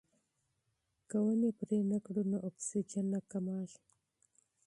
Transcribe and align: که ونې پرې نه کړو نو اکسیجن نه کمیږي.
که 1.09 1.17
ونې 1.23 1.49
پرې 1.59 1.77
نه 1.91 1.97
کړو 2.05 2.23
نو 2.31 2.37
اکسیجن 2.49 3.05
نه 3.13 3.19
کمیږي. 3.31 3.79